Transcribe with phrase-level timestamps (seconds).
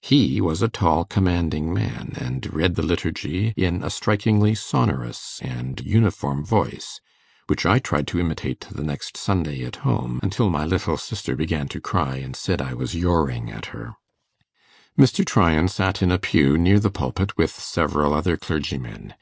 [0.00, 5.80] He was a tall commanding man, and read the Liturgy in a strikingly sonorous and
[5.84, 7.00] uniform voice,
[7.48, 11.66] which I tried to imitate the next Sunday at home, until my little sister began
[11.66, 13.96] to cry, and said I was 'yoaring at her'.
[14.96, 15.26] Mr.
[15.26, 19.14] Tryan sat in a pew near the pulpit with several other clergymen.